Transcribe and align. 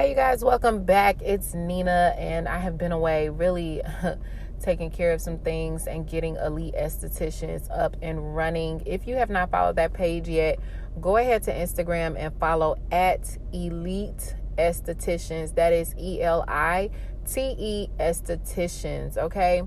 Hey, 0.00 0.08
you 0.08 0.14
guys, 0.14 0.42
welcome 0.42 0.84
back. 0.84 1.20
It's 1.20 1.52
Nina, 1.52 2.14
and 2.16 2.48
I 2.48 2.56
have 2.56 2.78
been 2.78 2.90
away 2.90 3.28
really 3.28 3.82
taking 4.62 4.90
care 4.90 5.12
of 5.12 5.20
some 5.20 5.36
things 5.40 5.86
and 5.86 6.08
getting 6.08 6.36
Elite 6.36 6.72
Estheticians 6.72 7.68
up 7.70 7.98
and 8.00 8.34
running. 8.34 8.82
If 8.86 9.06
you 9.06 9.16
have 9.16 9.28
not 9.28 9.50
followed 9.50 9.76
that 9.76 9.92
page 9.92 10.26
yet, 10.26 10.58
go 11.02 11.18
ahead 11.18 11.42
to 11.42 11.52
Instagram 11.52 12.16
and 12.18 12.34
follow 12.40 12.76
at 12.90 13.36
Elite 13.52 14.36
Estheticians. 14.56 15.54
That 15.56 15.74
is 15.74 15.94
E 15.98 16.22
L 16.22 16.46
I 16.48 16.88
T 17.30 17.54
E 17.58 17.90
Estheticians, 17.98 19.18
okay? 19.18 19.64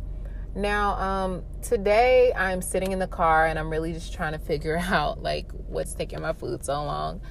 Now, 0.55 0.93
um, 0.95 1.43
today 1.61 2.33
I'm 2.35 2.63
sitting 2.63 2.91
in 2.91 2.97
the 2.97 3.05
car 3.05 3.45
and 3.45 3.59
I'm 3.59 3.69
really 3.69 3.93
just 3.93 4.15
trying 4.15 4.33
to 4.33 4.39
figure 4.39 4.77
out 4.83 5.21
like 5.21 5.51
what's 5.51 5.93
taking 5.93 6.21
my 6.21 6.33
food 6.33 6.65
so 6.65 6.83
long. 6.83 7.21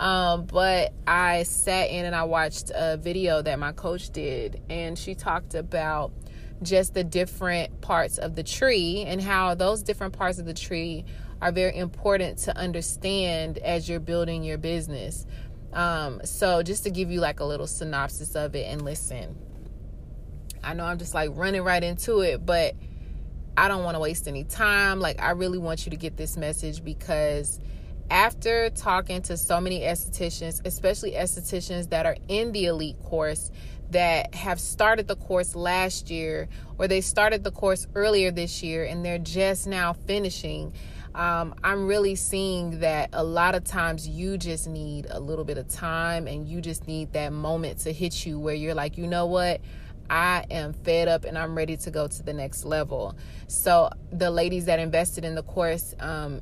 Um, 0.00 0.46
but 0.46 0.94
I 1.06 1.42
sat 1.42 1.90
in 1.90 2.06
and 2.06 2.16
I 2.16 2.24
watched 2.24 2.72
a 2.74 2.96
video 2.96 3.42
that 3.42 3.58
my 3.58 3.72
coach 3.72 4.08
did, 4.08 4.62
and 4.70 4.98
she 4.98 5.14
talked 5.14 5.54
about 5.54 6.10
just 6.62 6.94
the 6.94 7.04
different 7.04 7.82
parts 7.82 8.16
of 8.16 8.34
the 8.34 8.42
tree 8.42 9.04
and 9.06 9.20
how 9.20 9.54
those 9.54 9.82
different 9.82 10.14
parts 10.14 10.38
of 10.38 10.46
the 10.46 10.54
tree 10.54 11.04
are 11.42 11.52
very 11.52 11.76
important 11.76 12.38
to 12.38 12.56
understand 12.56 13.58
as 13.58 13.90
you're 13.90 14.00
building 14.00 14.42
your 14.42 14.56
business. 14.56 15.26
Um, 15.74 16.22
so, 16.24 16.62
just 16.62 16.84
to 16.84 16.90
give 16.90 17.10
you 17.10 17.20
like 17.20 17.40
a 17.40 17.44
little 17.44 17.66
synopsis 17.66 18.34
of 18.34 18.54
it, 18.54 18.72
and 18.72 18.80
listen, 18.82 19.36
I 20.64 20.72
know 20.72 20.86
I'm 20.86 20.98
just 20.98 21.12
like 21.12 21.28
running 21.34 21.62
right 21.62 21.84
into 21.84 22.20
it, 22.20 22.44
but 22.46 22.74
I 23.54 23.68
don't 23.68 23.84
want 23.84 23.96
to 23.96 24.00
waste 24.00 24.26
any 24.26 24.44
time. 24.44 24.98
Like, 24.98 25.20
I 25.20 25.32
really 25.32 25.58
want 25.58 25.84
you 25.84 25.90
to 25.90 25.96
get 25.98 26.16
this 26.16 26.38
message 26.38 26.82
because 26.82 27.60
after 28.10 28.70
talking 28.70 29.22
to 29.22 29.36
so 29.36 29.60
many 29.60 29.80
estheticians, 29.80 30.60
especially 30.64 31.12
estheticians 31.12 31.90
that 31.90 32.06
are 32.06 32.16
in 32.28 32.52
the 32.52 32.66
elite 32.66 33.00
course 33.04 33.50
that 33.90 34.34
have 34.34 34.60
started 34.60 35.08
the 35.08 35.16
course 35.16 35.54
last 35.54 36.10
year 36.10 36.48
or 36.78 36.88
they 36.88 37.00
started 37.00 37.44
the 37.44 37.50
course 37.50 37.86
earlier 37.94 38.30
this 38.30 38.62
year 38.62 38.84
and 38.84 39.04
they're 39.04 39.18
just 39.18 39.66
now 39.66 39.92
finishing, 39.92 40.72
um, 41.14 41.54
I'm 41.64 41.86
really 41.86 42.14
seeing 42.14 42.80
that 42.80 43.10
a 43.12 43.24
lot 43.24 43.54
of 43.54 43.64
times 43.64 44.08
you 44.08 44.38
just 44.38 44.68
need 44.68 45.06
a 45.10 45.18
little 45.18 45.44
bit 45.44 45.58
of 45.58 45.68
time 45.68 46.26
and 46.26 46.48
you 46.48 46.60
just 46.60 46.86
need 46.86 47.12
that 47.14 47.32
moment 47.32 47.80
to 47.80 47.92
hit 47.92 48.24
you 48.26 48.38
where 48.38 48.54
you're 48.54 48.74
like, 48.74 48.96
you 48.96 49.06
know 49.06 49.26
what? 49.26 49.60
I 50.08 50.44
am 50.50 50.72
fed 50.72 51.06
up 51.06 51.24
and 51.24 51.38
I'm 51.38 51.56
ready 51.56 51.76
to 51.78 51.90
go 51.90 52.08
to 52.08 52.22
the 52.22 52.32
next 52.32 52.64
level. 52.64 53.16
So, 53.46 53.90
the 54.10 54.30
ladies 54.30 54.64
that 54.64 54.80
invested 54.80 55.24
in 55.24 55.36
the 55.36 55.44
course, 55.44 55.94
um, 56.00 56.40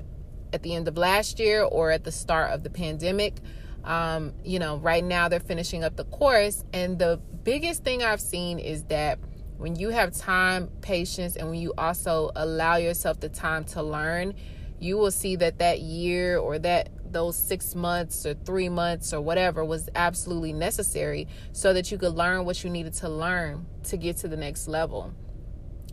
at 0.52 0.62
the 0.62 0.74
end 0.74 0.88
of 0.88 0.96
last 0.96 1.38
year 1.38 1.62
or 1.62 1.90
at 1.90 2.04
the 2.04 2.12
start 2.12 2.50
of 2.50 2.62
the 2.62 2.70
pandemic. 2.70 3.36
Um, 3.84 4.34
you 4.44 4.58
know, 4.58 4.76
right 4.76 5.04
now 5.04 5.28
they're 5.28 5.40
finishing 5.40 5.84
up 5.84 5.96
the 5.96 6.04
course. 6.04 6.64
And 6.72 6.98
the 6.98 7.20
biggest 7.44 7.84
thing 7.84 8.02
I've 8.02 8.20
seen 8.20 8.58
is 8.58 8.84
that 8.84 9.18
when 9.56 9.76
you 9.76 9.90
have 9.90 10.12
time, 10.12 10.68
patience, 10.82 11.36
and 11.36 11.50
when 11.50 11.58
you 11.58 11.74
also 11.76 12.30
allow 12.36 12.76
yourself 12.76 13.20
the 13.20 13.28
time 13.28 13.64
to 13.64 13.82
learn, 13.82 14.34
you 14.78 14.96
will 14.96 15.10
see 15.10 15.36
that 15.36 15.58
that 15.58 15.80
year 15.80 16.38
or 16.38 16.58
that 16.60 16.90
those 17.12 17.36
six 17.36 17.74
months 17.74 18.26
or 18.26 18.34
three 18.34 18.68
months 18.68 19.12
or 19.12 19.20
whatever 19.20 19.64
was 19.64 19.88
absolutely 19.94 20.52
necessary 20.52 21.26
so 21.52 21.72
that 21.72 21.90
you 21.90 21.98
could 21.98 22.14
learn 22.14 22.44
what 22.44 22.62
you 22.62 22.70
needed 22.70 22.92
to 22.92 23.08
learn 23.08 23.66
to 23.84 23.96
get 23.96 24.18
to 24.18 24.28
the 24.28 24.36
next 24.36 24.68
level. 24.68 25.12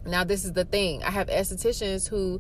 Now, 0.05 0.23
this 0.23 0.45
is 0.45 0.53
the 0.53 0.65
thing 0.65 1.03
I 1.03 1.11
have 1.11 1.27
estheticians 1.27 2.07
who 2.07 2.39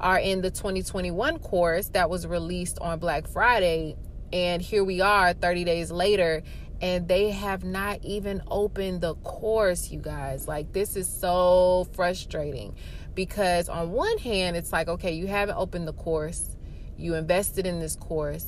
are 0.00 0.18
in 0.18 0.42
the 0.42 0.50
2021 0.50 1.38
course 1.38 1.88
that 1.88 2.10
was 2.10 2.26
released 2.26 2.78
on 2.80 2.98
Black 2.98 3.26
Friday. 3.26 3.96
And 4.32 4.60
here 4.60 4.84
we 4.84 5.00
are 5.00 5.32
30 5.32 5.64
days 5.64 5.90
later, 5.90 6.42
and 6.80 7.08
they 7.08 7.30
have 7.30 7.64
not 7.64 8.04
even 8.04 8.42
opened 8.48 9.00
the 9.00 9.14
course, 9.16 9.90
you 9.90 10.00
guys. 10.00 10.48
Like, 10.48 10.72
this 10.72 10.96
is 10.96 11.08
so 11.08 11.86
frustrating 11.92 12.74
because, 13.14 13.68
on 13.68 13.92
one 13.92 14.18
hand, 14.18 14.56
it's 14.56 14.72
like, 14.72 14.88
okay, 14.88 15.12
you 15.12 15.26
haven't 15.26 15.56
opened 15.56 15.88
the 15.88 15.92
course, 15.92 16.56
you 16.96 17.14
invested 17.14 17.66
in 17.66 17.78
this 17.78 17.96
course. 17.96 18.46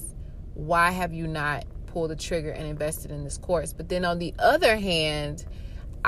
Why 0.54 0.90
have 0.90 1.12
you 1.12 1.26
not 1.26 1.64
pulled 1.86 2.10
the 2.10 2.16
trigger 2.16 2.50
and 2.50 2.66
invested 2.66 3.10
in 3.10 3.24
this 3.24 3.38
course? 3.38 3.72
But 3.72 3.88
then 3.88 4.04
on 4.04 4.18
the 4.18 4.34
other 4.38 4.76
hand, 4.76 5.46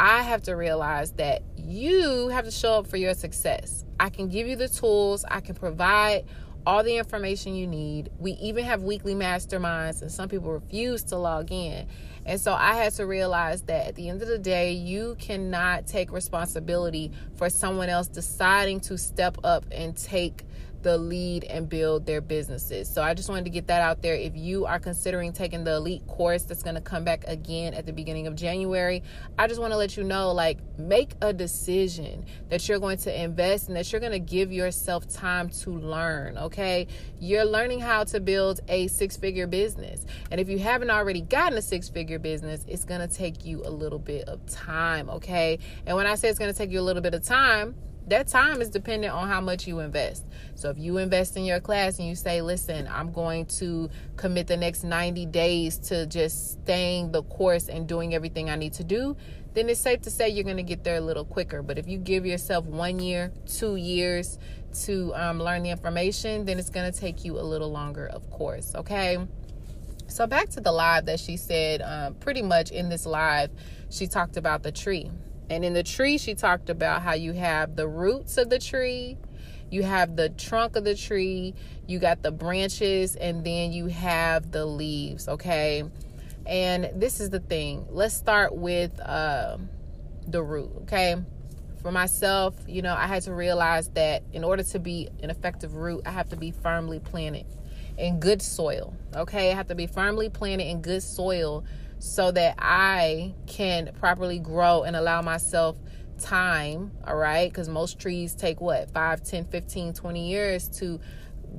I 0.03 0.23
have 0.23 0.45
to 0.45 0.57
realize 0.57 1.13
that 1.13 1.43
you 1.59 2.29
have 2.29 2.47
to 2.47 2.51
show 2.51 2.79
up 2.79 2.87
for 2.87 2.97
your 2.97 3.13
success. 3.13 3.85
I 4.01 4.09
can 4.09 4.29
give 4.29 4.47
you 4.47 4.57
the 4.57 4.67
tools, 4.67 5.27
I 5.29 5.41
can 5.41 5.55
provide 5.55 6.25
all 6.67 6.83
the 6.83 6.97
information 6.97 7.55
you 7.55 7.67
need. 7.67 8.09
We 8.19 8.33
even 8.33 8.65
have 8.65 8.83
weekly 8.83 9.15
masterminds, 9.15 10.01
and 10.01 10.11
some 10.11 10.31
people 10.31 10.53
refuse 10.53 11.03
to 11.05 11.19
log 11.19 11.53
in. 11.53 11.87
And 12.25 12.41
so 12.41 12.55
I 12.55 12.77
had 12.77 12.95
to 12.95 13.05
realize 13.05 13.61
that 13.65 13.89
at 13.89 13.95
the 13.95 14.09
end 14.09 14.23
of 14.23 14.29
the 14.29 14.39
day, 14.39 14.73
you 14.73 15.17
cannot 15.19 15.87
take 15.87 16.13
responsibility 16.13 17.13
for 17.37 17.51
someone 17.51 17.91
else 17.91 18.09
deciding 18.09 18.81
to 18.81 18.97
step 18.97 19.37
up 19.45 19.67
and 19.71 19.95
take 19.95 20.47
the 20.83 20.97
lead 20.97 21.45
and 21.45 21.69
build 21.69 22.07
their 22.07 22.21
businesses. 22.21 22.89
So 22.89 23.03
I 23.03 23.15
just 23.15 23.29
wanted 23.29 23.45
to 23.45 23.51
get 23.51 23.67
that 23.69 23.83
out 23.83 24.03
there. 24.03 24.15
If 24.15 24.37
you 24.37 24.67
are 24.67 24.79
considering 24.79 25.33
taking 25.33 25.65
the 25.65 25.75
elite 25.75 26.07
course 26.07 26.43
that's 26.43 26.63
going 26.63 26.77
to 26.77 26.81
come 26.81 27.05
back 27.05 27.25
again 27.27 27.75
at 27.75 27.87
the 27.87 27.93
beginning 27.93 28.27
of 28.27 28.35
January, 28.35 29.03
I 29.39 29.47
just 29.47 29.61
want 29.61 29.73
to 29.73 29.77
let 29.77 29.97
you 29.97 30.05
know 30.05 30.33
like 30.33 30.59
make 30.79 31.15
a 31.21 31.33
decision 31.33 32.25
that 32.49 32.69
you're 32.69 32.79
going 32.79 32.99
to 32.99 33.23
invest 33.23 33.69
and 33.69 33.77
that 33.77 33.93
you're 33.93 34.01
going 34.01 34.13
to 34.13 34.19
give 34.19 34.53
yourself 34.53 35.09
time 35.09 35.49
to 35.51 35.71
learn, 35.71 36.39
okay? 36.39 36.87
You're 37.19 37.45
learning 37.45 37.81
how 37.81 38.05
to 38.05 38.21
build 38.21 38.61
a 38.69 38.87
six-figure 38.89 39.47
business. 39.47 40.05
And 40.31 40.41
if 40.41 40.49
you 40.49 40.59
haven't 40.59 40.91
already 40.91 41.21
gotten 41.21 41.59
a 41.59 41.63
six-figure 41.63 42.19
business, 42.19 42.65
it's 42.67 42.85
going 42.85 43.07
to 43.07 43.15
take 43.15 43.45
you 43.45 43.63
a 43.65 43.71
little 43.71 43.99
bit 43.99 44.29
of 44.29 44.45
time, 44.47 45.11
okay? 45.11 45.59
And 45.87 45.97
when 45.97 46.07
I 46.07 46.15
say 46.15 46.29
it's 46.29 46.39
going 46.39 46.53
to 46.53 46.57
take 46.57 46.71
you 46.71 46.81
a 46.81 46.83
little 46.83 47.03
bit 47.03 47.15
of 47.15 47.23
time, 47.23 47.75
that 48.09 48.29
time 48.29 48.61
is 48.61 48.71
dependent 48.71 49.13
on 49.13 49.29
how 49.29 49.41
much 49.41 49.67
you 49.67 49.81
invest. 49.81 50.27
So 50.55 50.71
if 50.71 50.79
you 50.79 50.99
invest 50.99 51.37
in 51.37 51.45
your 51.45 51.61
class 51.61 51.99
and 51.99 52.09
you 52.09 52.15
say, 52.15 52.43
listen, 52.43 52.89
I'm 52.91 53.13
going 53.13 53.47
to 53.47 53.89
commit 54.17 54.47
the 54.47 54.57
next 54.57 54.85
90 54.85 55.27
days 55.27 55.79
to 55.89 56.07
just 56.07 56.53
staying 56.53 57.13
the 57.13 57.23
course 57.23 57.69
and 57.69 57.87
doing 57.87 58.15
everything 58.15 58.51
I 58.51 58.57
need 58.57 58.73
to 58.75 58.85
do, 58.85 59.17
then 59.55 59.69
it's 59.69 59.81
safe 59.81 60.03
to 60.03 60.11
say 60.11 60.29
you're 60.29 60.45
going 60.45 60.57
to 60.57 60.63
get 60.63 60.85
there 60.85 60.97
a 60.97 61.01
little 61.01 61.25
quicker. 61.25 61.63
But 61.63 61.79
if 61.79 61.89
you 61.89 61.99
give 61.99 62.27
yourself 62.27 62.65
one 62.65 62.99
year, 62.99 63.33
two 63.47 63.77
years 63.77 64.39
to 64.85 65.15
um, 65.15 65.41
learn 65.41 65.63
the 65.63 65.71
information, 65.71 66.45
then 66.45 66.59
it's 66.59 66.71
going 66.71 66.91
to 66.91 66.99
take 66.99 67.25
you 67.25 67.39
a 67.39 67.43
little 67.43 67.71
longer, 67.71 68.07
of 68.07 68.29
course. 68.31 68.75
Okay. 68.75 69.19
So 70.07 70.27
back 70.27 70.49
to 70.51 70.61
the 70.61 70.73
live 70.73 71.07
that 71.07 71.21
she 71.21 71.37
said, 71.37 71.83
um, 71.83 72.15
pretty 72.15 72.43
much 72.43 72.73
in 72.73 72.89
this 72.89 73.07
live, 73.07 73.51
she 73.91 74.09
talked 74.09 74.37
about 74.37 74.63
the 74.65 74.73
tree 74.73 75.11
and 75.51 75.65
in 75.65 75.75
the 75.75 75.83
tree, 75.83 76.17
she 76.17 76.35
talked 76.35 76.71
about 76.71 77.03
how 77.03 77.15
you 77.15 77.33
have 77.33 77.75
the 77.75 77.89
roots 77.89 78.39
of 78.39 78.49
the 78.49 78.61
tree, 78.61 79.19
you 79.69 79.83
have 79.83 80.15
the 80.15 80.29
trunk 80.29 80.77
of 80.77 80.85
the 80.85 80.95
tree, 80.95 81.55
you 81.89 81.99
got 81.99 82.23
the 82.23 82.31
branches, 82.31 83.17
and 83.17 83.45
then 83.45 83.73
you 83.73 83.87
have 83.87 84.53
the 84.53 84.65
leaves, 84.65 85.29
okay? 85.29 85.83
And 86.47 86.91
this 86.95 87.19
is 87.19 87.31
the 87.31 87.41
thing. 87.41 87.85
Let's 87.91 88.15
start 88.15 88.55
with 88.55 88.99
uh, 89.01 89.59
the 90.29 90.41
root, 90.41 90.71
okay? 90.83 91.17
For 91.83 91.91
myself, 91.91 92.55
you 92.69 92.83
know, 92.83 92.95
I 92.95 93.09
had 93.09 93.23
to 93.25 93.35
realize 93.35 93.89
that 93.91 94.23
in 94.33 94.45
order 94.45 94.63
to 94.63 94.79
be 94.79 95.09
an 95.21 95.31
effective 95.31 95.75
root, 95.75 96.03
I 96.07 96.11
have 96.11 96.29
to 96.29 96.37
be 96.37 96.53
firmly 96.53 97.01
planted 97.01 97.47
in 97.99 98.21
good 98.21 98.41
soil, 98.41 98.95
okay? 99.17 99.51
I 99.51 99.55
have 99.57 99.67
to 99.67 99.75
be 99.75 99.89
firmly 99.89 100.29
planted 100.29 100.65
in 100.65 100.81
good 100.81 101.03
soil 101.03 101.65
so 102.01 102.31
that 102.33 102.57
I 102.59 103.35
can 103.47 103.91
properly 104.01 104.39
grow 104.39 104.83
and 104.83 104.97
allow 104.97 105.21
myself 105.23 105.77
time, 106.19 106.93
all 107.07 107.17
right? 107.17 107.49
Because 107.51 107.69
most 107.69 107.99
trees 108.01 108.35
take 108.35 108.61
what, 108.61 108.91
5, 108.91 109.23
10, 109.23 109.45
15, 109.45 109.93
20 109.93 110.29
years 110.29 110.69
to 110.81 110.99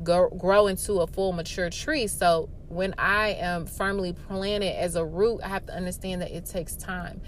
grow 0.03 0.67
into 0.67 1.01
a 1.01 1.07
full 1.07 1.31
mature 1.31 1.69
tree. 1.69 2.07
So 2.07 2.49
when 2.69 2.95
I 2.97 3.29
am 3.33 3.65
firmly 3.67 4.13
planted 4.13 4.75
as 4.77 4.95
a 4.95 5.05
root, 5.05 5.41
I 5.43 5.47
have 5.47 5.65
to 5.67 5.73
understand 5.75 6.21
that 6.21 6.35
it 6.35 6.45
takes 6.45 6.75
time. 6.75 7.21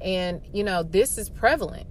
And, 0.00 0.40
you 0.52 0.62
know, 0.62 0.82
this 0.82 1.18
is 1.18 1.28
prevalent 1.28 1.86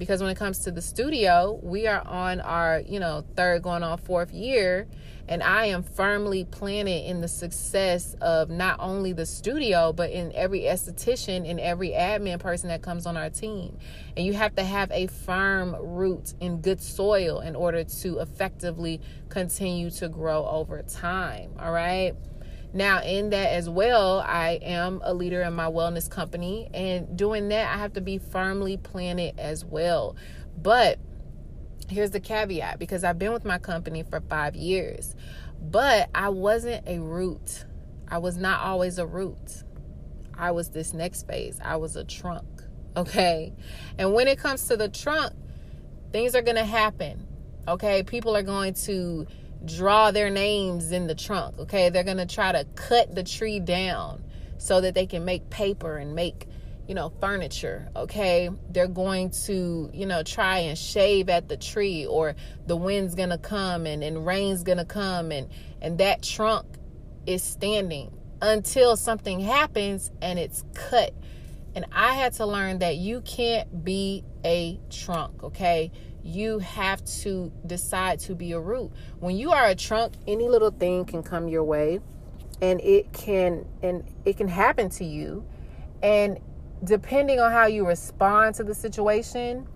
because 0.00 0.22
when 0.22 0.30
it 0.30 0.38
comes 0.38 0.60
to 0.60 0.70
the 0.70 0.80
studio, 0.80 1.60
we 1.62 1.86
are 1.86 2.00
on 2.06 2.40
our, 2.40 2.80
you 2.88 2.98
know, 2.98 3.22
third 3.36 3.62
going 3.62 3.82
on 3.82 3.98
fourth 3.98 4.32
year 4.32 4.88
and 5.28 5.42
I 5.42 5.66
am 5.66 5.82
firmly 5.82 6.44
planted 6.44 7.06
in 7.06 7.20
the 7.20 7.28
success 7.28 8.16
of 8.22 8.48
not 8.48 8.80
only 8.80 9.12
the 9.12 9.26
studio 9.26 9.92
but 9.92 10.10
in 10.10 10.32
every 10.34 10.62
esthetician 10.62 11.48
and 11.48 11.60
every 11.60 11.90
admin 11.90 12.40
person 12.40 12.70
that 12.70 12.80
comes 12.80 13.04
on 13.04 13.18
our 13.18 13.28
team. 13.28 13.76
And 14.16 14.24
you 14.24 14.32
have 14.32 14.56
to 14.56 14.64
have 14.64 14.90
a 14.90 15.06
firm 15.06 15.76
root 15.78 16.32
in 16.40 16.62
good 16.62 16.80
soil 16.80 17.40
in 17.40 17.54
order 17.54 17.84
to 17.84 18.20
effectively 18.20 19.02
continue 19.28 19.90
to 19.90 20.08
grow 20.08 20.46
over 20.46 20.82
time, 20.82 21.50
all 21.58 21.72
right? 21.72 22.14
Now, 22.72 23.02
in 23.02 23.30
that 23.30 23.52
as 23.52 23.68
well, 23.68 24.20
I 24.20 24.60
am 24.62 25.00
a 25.04 25.12
leader 25.12 25.42
in 25.42 25.54
my 25.54 25.66
wellness 25.66 26.08
company, 26.08 26.68
and 26.72 27.16
doing 27.16 27.48
that, 27.48 27.74
I 27.74 27.78
have 27.78 27.94
to 27.94 28.00
be 28.00 28.18
firmly 28.18 28.76
planted 28.76 29.38
as 29.38 29.64
well. 29.64 30.16
But 30.56 30.98
here's 31.88 32.10
the 32.10 32.20
caveat 32.20 32.78
because 32.78 33.02
I've 33.02 33.18
been 33.18 33.32
with 33.32 33.44
my 33.44 33.58
company 33.58 34.04
for 34.04 34.20
five 34.20 34.54
years, 34.54 35.16
but 35.60 36.08
I 36.14 36.28
wasn't 36.28 36.86
a 36.86 37.00
root. 37.00 37.64
I 38.08 38.18
was 38.18 38.36
not 38.36 38.60
always 38.60 38.98
a 38.98 39.06
root. 39.06 39.64
I 40.36 40.52
was 40.52 40.70
this 40.70 40.94
next 40.94 41.26
phase. 41.26 41.60
I 41.62 41.76
was 41.76 41.96
a 41.96 42.04
trunk. 42.04 42.46
Okay. 42.96 43.52
And 43.98 44.14
when 44.14 44.26
it 44.26 44.38
comes 44.38 44.66
to 44.68 44.76
the 44.76 44.88
trunk, 44.88 45.34
things 46.12 46.34
are 46.34 46.42
to 46.56 46.64
happen. 46.64 47.26
Okay. 47.68 48.02
People 48.02 48.36
are 48.36 48.42
going 48.42 48.74
to 48.74 49.26
draw 49.64 50.10
their 50.10 50.30
names 50.30 50.92
in 50.92 51.06
the 51.06 51.14
trunk. 51.14 51.58
Okay. 51.58 51.90
They're 51.90 52.04
going 52.04 52.16
to 52.16 52.26
try 52.26 52.52
to 52.52 52.64
cut 52.74 53.14
the 53.14 53.22
tree 53.22 53.60
down 53.60 54.24
so 54.58 54.80
that 54.80 54.94
they 54.94 55.06
can 55.06 55.24
make 55.24 55.48
paper 55.50 55.96
and 55.96 56.14
make 56.14 56.46
you 56.90 56.94
know, 56.94 57.12
furniture, 57.20 57.88
okay? 57.94 58.50
They're 58.68 58.88
going 58.88 59.30
to, 59.46 59.88
you 59.94 60.06
know, 60.06 60.24
try 60.24 60.58
and 60.58 60.76
shave 60.76 61.28
at 61.28 61.48
the 61.48 61.56
tree 61.56 62.04
or 62.04 62.34
the 62.66 62.74
wind's 62.74 63.14
going 63.14 63.28
to 63.28 63.38
come 63.38 63.86
and, 63.86 64.02
and 64.02 64.26
rain's 64.26 64.64
going 64.64 64.78
to 64.78 64.84
come 64.84 65.30
and 65.30 65.48
and 65.80 65.98
that 65.98 66.24
trunk 66.24 66.66
is 67.26 67.44
standing 67.44 68.12
until 68.42 68.96
something 68.96 69.38
happens 69.38 70.10
and 70.20 70.36
it's 70.36 70.64
cut. 70.74 71.14
And 71.76 71.86
I 71.92 72.14
had 72.14 72.32
to 72.34 72.46
learn 72.46 72.80
that 72.80 72.96
you 72.96 73.20
can't 73.20 73.84
be 73.84 74.24
a 74.44 74.80
trunk, 74.90 75.44
okay? 75.44 75.92
You 76.22 76.58
have 76.58 77.04
to 77.22 77.52
decide 77.66 78.20
to 78.20 78.34
be 78.34 78.52
a 78.52 78.60
root. 78.60 78.92
When 79.18 79.36
you 79.36 79.50
are 79.52 79.66
a 79.66 79.74
trunk, 79.74 80.14
any 80.26 80.48
little 80.48 80.70
thing 80.70 81.04
can 81.04 81.22
come 81.22 81.48
your 81.48 81.64
way 81.64 82.00
and 82.62 82.80
it 82.80 83.12
can 83.12 83.66
and 83.82 84.04
it 84.24 84.36
can 84.36 84.48
happen 84.48 84.90
to 84.90 85.04
you 85.04 85.46
and 86.02 86.38
depending 86.82 87.40
on 87.40 87.52
how 87.52 87.66
you 87.66 87.86
respond 87.86 88.54
to 88.56 88.64
the 88.64 88.74
situation, 88.74 89.66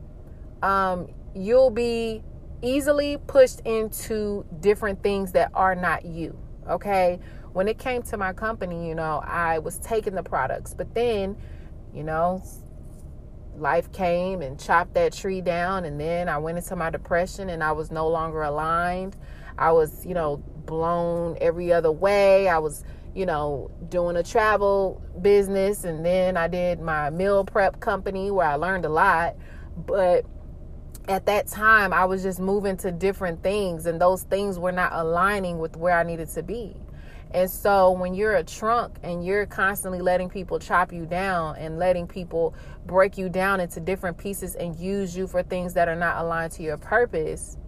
um, 0.63 1.09
you'll 1.35 1.71
be 1.71 2.23
easily 2.63 3.19
pushed 3.27 3.61
into 3.61 4.45
different 4.61 5.03
things 5.03 5.33
that 5.33 5.51
are 5.55 5.75
not 5.75 6.05
you. 6.05 6.39
Okay. 6.69 7.21
When 7.53 7.69
it 7.69 7.79
came 7.79 8.03
to 8.05 8.17
my 8.17 8.33
company, 8.33 8.89
you 8.89 8.95
know, 8.95 9.23
I 9.25 9.59
was 9.59 9.79
taking 9.79 10.15
the 10.15 10.23
products, 10.23 10.75
but 10.75 10.93
then, 10.95 11.37
you 11.93 12.03
know, 12.03 12.43
life 13.59 13.93
came 13.93 14.43
and 14.43 14.59
chopped 14.59 14.95
that 14.95 15.13
tree 15.13 15.41
down. 15.41 15.85
And 15.85 16.01
then 16.01 16.29
I 16.29 16.39
went 16.39 16.59
into 16.59 16.77
my 16.77 16.91
depression 16.91 17.49
and 17.49 17.63
I 17.63 17.73
was 17.73 17.91
no 17.91 18.09
longer 18.09 18.43
aligned. 18.43 19.17
I 19.59 19.73
was, 19.73 20.05
you 20.05 20.15
know, 20.15 20.43
blown 20.67 21.37
every 21.41 21.73
other 21.73 21.93
way. 21.93 22.49
I 22.49 22.59
was, 22.59 22.85
you 23.15 23.27
know, 23.27 23.71
doing 23.89 24.17
a 24.17 24.23
travel 24.23 25.03
business 25.21 25.85
and 25.85 26.05
then 26.05 26.37
I 26.37 26.49
did 26.49 26.81
my 26.81 27.11
meal 27.11 27.45
prep 27.45 27.81
company 27.81 28.31
where 28.31 28.49
I 28.49 28.57
learned 28.57 28.85
a 28.85 28.89
lot. 28.89 29.37
But 29.77 30.25
at 31.07 31.27
that 31.27 31.47
time, 31.47 31.93
I 31.93 32.05
was 32.07 32.23
just 32.23 32.41
moving 32.41 32.77
to 32.79 32.91
different 32.91 33.43
things 33.43 33.87
and 33.87 34.01
those 34.01 34.23
things 34.23 34.59
were 34.59 34.73
not 34.73 34.93
aligning 34.93 35.59
with 35.59 35.77
where 35.77 35.99
I 35.99 36.03
needed 36.03 36.29
to 36.31 36.43
be. 36.43 36.77
And 37.35 37.51
so 37.51 37.91
when 37.91 38.15
you're 38.15 38.37
a 38.37 38.45
trunk 38.45 38.99
and 39.03 39.27
you're 39.27 39.45
constantly 39.45 40.01
letting 40.01 40.29
people 40.31 40.61
chop 40.61 40.93
you 40.93 41.05
down 41.05 41.57
and 41.57 41.81
letting 41.81 42.07
people 42.07 42.55
break 42.87 43.19
you 43.19 43.29
down 43.29 43.59
into 43.59 43.81
different 43.81 44.17
pieces 44.17 44.55
and 44.55 44.77
use 44.77 45.17
you 45.17 45.27
for 45.27 45.43
things 45.43 45.75
that 45.75 45.89
are 45.89 45.97
not 45.97 46.25
aligned 46.25 46.53
to 46.53 46.63
your 46.63 46.77
purpose, 46.77 47.59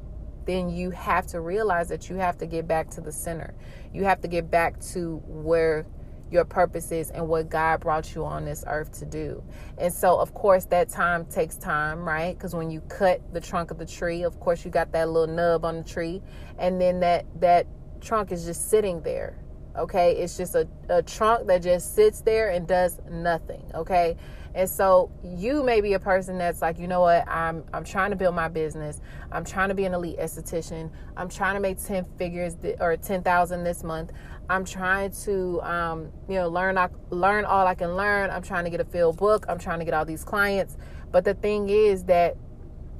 then 0.45 0.71
you 0.71 0.93
have 0.93 1.27
to 1.27 1.41
realize 1.41 1.89
that 1.89 2.09
you 2.09 2.15
have 2.15 2.39
to 2.39 2.47
get 2.47 2.69
back 2.69 2.91
to 2.91 3.01
the 3.01 3.11
center. 3.11 3.57
You 3.93 4.05
have 4.05 4.21
to 4.21 4.29
get 4.29 4.53
back 4.53 4.79
to 4.93 5.17
where 5.27 5.85
your 6.31 6.45
purpose 6.45 6.93
is 6.93 7.11
and 7.11 7.27
what 7.27 7.49
God 7.49 7.81
brought 7.81 8.15
you 8.15 8.25
on 8.25 8.45
this 8.45 8.63
earth 8.69 8.97
to 9.01 9.05
do. 9.05 9.43
And 9.79 9.93
so, 9.93 10.17
of 10.21 10.33
course, 10.33 10.65
that 10.67 10.91
time 10.91 11.25
takes 11.25 11.57
time, 11.57 12.05
right? 12.05 12.39
Because 12.39 12.55
when 12.55 12.71
you 12.71 12.83
cut 12.83 13.21
the 13.33 13.41
trunk 13.41 13.73
of 13.73 13.79
the 13.79 13.87
tree, 13.87 14.23
of 14.23 14.39
course, 14.39 14.65
you 14.65 14.71
got 14.71 14.93
that 14.93 15.09
little 15.09 15.35
nub 15.35 15.65
on 15.65 15.79
the 15.79 15.85
tree, 15.85 16.23
and 16.57 16.81
then 16.81 17.01
that 17.01 17.27
that 17.41 17.67
trunk 18.01 18.31
is 18.31 18.45
just 18.45 18.71
sitting 18.71 19.03
there. 19.03 19.39
Okay, 19.77 20.17
it's 20.17 20.37
just 20.37 20.55
a, 20.55 20.67
a 20.89 21.03
trunk 21.03 21.47
that 21.49 21.63
just 21.63 21.95
sits 21.95 22.21
there 22.21 22.51
and 22.51 22.67
does 22.67 23.01
nothing. 23.11 23.63
Okay, 23.75 24.17
and 24.55 24.69
so 24.69 25.11
you 25.23 25.63
may 25.63 25.83
be 25.83 25.93
a 25.93 26.01
person 26.01 26.39
that's 26.39 26.63
like, 26.63 26.79
you 26.79 26.89
know 26.89 27.03
what, 27.03 27.29
I'm 27.29 27.63
I'm 27.75 27.85
trying 27.85 28.11
to 28.11 28.17
build 28.17 28.35
my 28.35 28.49
business. 28.49 29.03
I'm 29.31 29.45
trying 29.45 29.69
to 29.69 29.75
be 29.75 29.85
an 29.85 29.93
elite 29.93 30.19
esthetician. 30.19 30.91
I'm 31.15 31.29
trying 31.29 31.55
to 31.55 31.61
make 31.61 31.83
10 31.83 32.07
figures 32.17 32.57
or 32.81 32.97
10,000 32.97 33.65
this 33.65 33.85
month. 33.85 34.13
I'm 34.49 34.65
trying 34.65 35.11
to 35.25 35.61
um, 35.61 36.13
you 36.27 36.37
know, 36.37 36.49
learn 36.49 36.79
I, 36.79 36.89
learn 37.11 37.45
all 37.45 37.67
I 37.67 37.75
can 37.75 37.97
learn. 37.97 38.31
I'm 38.31 38.43
trying 38.43 38.65
to 38.65 38.71
get 38.71 38.81
a 38.81 38.85
field 38.85 39.19
book. 39.19 39.45
I'm 39.47 39.59
trying 39.59 39.81
to 39.81 39.85
get 39.85 39.93
all 39.93 40.07
these 40.07 40.25
clients. 40.25 40.79
But 41.13 41.25
the 41.25 41.35
thing 41.35 41.69
is 41.69 42.05
that 42.05 42.37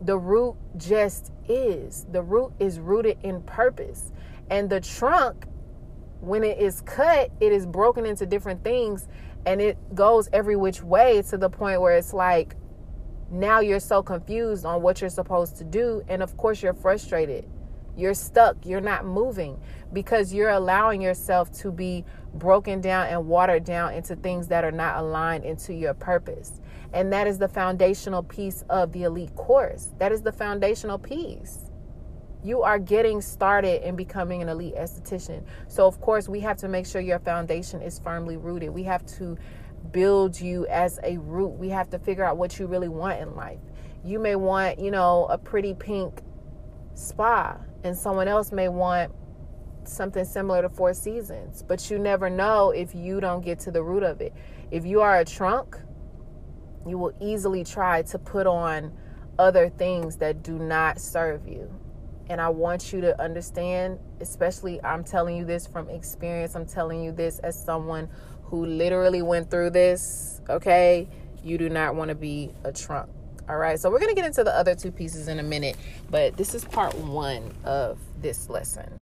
the 0.03 0.19
root 0.19 0.57
just 0.77 1.33
is. 1.49 2.07
The 2.13 2.23
root 2.23 2.53
is 2.59 2.79
rooted 2.79 3.19
in 3.23 3.41
purpose. 3.43 4.13
And 4.51 4.69
the 4.69 4.81
trunk 4.81 5.47
when 6.21 6.45
it 6.45 6.59
is 6.59 6.81
cut, 6.83 7.31
it 7.41 7.53
is 7.53 7.67
broken 7.67 8.07
into 8.07 8.27
different 8.27 8.65
things 8.65 9.09
and 9.45 9.61
it 9.61 9.79
goes 9.95 10.29
every 10.33 10.57
which 10.57 10.83
way 10.83 11.23
to 11.23 11.39
the 11.39 11.49
point 11.49 11.81
where 11.81 11.97
it's 11.97 12.13
like 12.13 12.57
now 13.31 13.61
you're 13.61 13.81
so 13.81 14.03
confused 14.03 14.65
on 14.65 14.83
what 14.83 15.01
you're 15.01 15.11
supposed 15.11 15.57
to 15.57 15.65
do 15.65 16.03
and 16.09 16.23
of 16.23 16.37
course 16.37 16.63
you're 16.63 16.75
frustrated. 16.75 17.49
You're 17.97 18.15
stuck. 18.15 18.67
You're 18.67 18.83
not 18.83 19.07
moving 19.07 19.59
because 19.93 20.33
you're 20.33 20.51
allowing 20.51 21.01
yourself 21.01 21.51
to 21.61 21.73
be 21.73 22.05
broken 22.35 22.83
down 22.83 23.07
and 23.07 23.27
watered 23.27 23.65
down 23.65 23.95
into 23.95 24.17
things 24.17 24.49
that 24.49 24.65
are 24.65 24.73
not 24.73 24.99
aligned 24.99 25.45
into 25.45 25.73
your 25.73 25.95
purpose. 25.95 26.61
And 26.93 27.13
that 27.13 27.27
is 27.27 27.39
the 27.39 27.49
foundational 27.49 28.23
piece 28.23 28.65
of 28.69 28.93
the 28.93 29.05
elite 29.05 29.35
course. 29.35 29.95
That 29.99 30.13
is 30.13 30.21
the 30.23 30.33
foundational 30.33 30.99
piece 30.99 31.71
you 32.47 32.63
are 32.63 32.79
getting 32.79 33.21
started 33.21 33.87
in 33.87 33.97
becoming 33.97 34.41
an 34.41 34.49
elite 34.49 34.77
esthetician. 34.77 35.43
So, 35.67 35.85
of 35.87 36.01
course, 36.01 36.29
we 36.29 36.39
have 36.41 36.57
to 36.59 36.69
make 36.69 36.87
sure 36.87 37.01
your 37.01 37.19
foundation 37.19 37.83
is 37.83 37.99
firmly 37.99 38.37
rooted. 38.37 38.71
We 38.71 38.85
have 38.85 39.05
to 39.19 39.37
build 39.91 40.41
you 40.41 40.65
as 40.69 41.01
a 41.03 41.19
root. 41.19 41.49
We 41.49 41.71
have 41.71 41.91
to 41.91 41.99
figure 41.99 42.25
out 42.25 42.37
what 42.37 42.59
you 42.59 42.69
really 42.69 42.89
want 42.89 43.21
in 43.21 43.35
life. 43.35 43.59
You 44.05 44.21
may 44.21 44.37
want, 44.37 44.79
you 44.79 44.93
know, 44.93 45.27
a 45.27 45.37
pretty 45.37 45.75
pink 45.75 46.21
spa, 46.95 47.57
and 47.83 47.97
someone 47.97 48.29
else 48.29 48.53
may 48.53 48.69
want 48.69 49.13
something 49.83 50.25
similar 50.25 50.63
to 50.63 50.69
Four 50.69 50.95
Seasons, 50.95 51.65
but 51.67 51.91
you 51.91 51.99
never 51.99 52.31
know 52.31 52.71
if 52.71 52.95
you 52.95 53.21
don't 53.21 53.45
get 53.45 53.59
to 53.61 53.73
the 53.73 53.83
root 53.83 54.05
of 54.05 54.21
it. 54.21 54.33
If 54.71 54.87
you 54.87 55.01
are 55.01 55.19
a 55.19 55.25
trunk, 55.25 55.77
you 56.87 56.97
will 56.97 57.13
easily 57.21 57.65
try 57.65 58.03
to 58.03 58.19
put 58.19 58.47
on 58.47 58.93
other 59.37 59.69
things 59.69 60.17
that 60.19 60.45
do 60.45 60.59
not 60.59 61.01
serve 61.01 61.49
you. 61.49 61.73
And 62.29 62.41
I 62.41 62.49
want 62.49 62.93
you 62.93 63.01
to 63.03 63.21
understand, 63.23 63.99
especially 64.21 64.83
I'm 64.83 65.05
telling 65.05 65.37
you 65.37 65.45
this 65.45 65.67
from 65.67 65.89
experience, 65.89 66.57
I'm 66.57 66.67
telling 66.67 67.03
you 67.03 67.13
this 67.13 67.39
as 67.41 67.63
someone 67.63 68.09
who 68.45 68.67
literally 68.67 69.23
went 69.23 69.51
through 69.51 69.71
this, 69.71 70.41
okay? 70.49 71.09
You 71.43 71.59
do 71.59 71.69
not 71.69 71.95
want 71.95 72.09
to 72.09 72.15
be 72.15 72.53
a 72.65 72.73
trunk. 72.73 73.11
All 73.49 73.59
right, 73.59 73.79
so 73.79 73.91
we're 73.91 74.01
going 74.01 74.13
to 74.13 74.21
get 74.21 74.27
into 74.27 74.43
the 74.43 74.57
other 74.57 74.75
two 74.75 74.91
pieces 74.91 75.29
in 75.29 75.39
a 75.39 75.43
minute, 75.43 75.77
but 76.11 76.37
this 76.37 76.53
is 76.53 76.65
part 76.65 76.97
one 76.99 77.55
of 77.65 77.99
this 78.21 78.49
lesson. 78.49 78.93